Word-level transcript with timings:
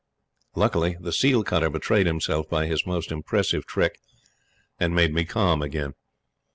Luckily, 0.55 0.97
the 0.99 1.13
seal 1.13 1.43
cutter 1.43 1.69
betrayed 1.69 2.07
himself 2.07 2.49
by 2.49 2.65
his 2.65 2.87
most 2.87 3.11
impressive 3.11 3.67
trick 3.67 3.99
and 4.79 4.95
made 4.95 5.13
me 5.13 5.25
calm 5.25 5.61
again. 5.61 5.93